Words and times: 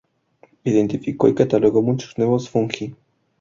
Identificó 0.63 1.27
y 1.27 1.35
catalogó 1.35 1.83
muchos 1.83 2.17
nuevos 2.17 2.49
fungi. 2.49 2.95